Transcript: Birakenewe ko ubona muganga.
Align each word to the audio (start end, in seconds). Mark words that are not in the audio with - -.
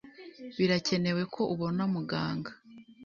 Birakenewe 0.57 1.21
ko 1.33 1.41
ubona 1.53 1.81
muganga. 1.93 2.51